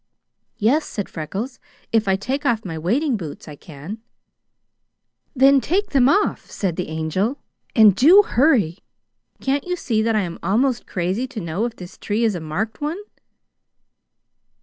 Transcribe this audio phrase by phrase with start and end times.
[0.57, 1.59] "Yes," said Freckles;
[1.91, 3.99] "if I take off my wading boots I can."
[5.35, 7.37] "Then take them off," said the Angel,
[7.75, 8.79] "and do hurry!
[9.41, 12.39] Can't you see that I am almost crazy to know if this tree is a
[12.39, 12.97] marked one?"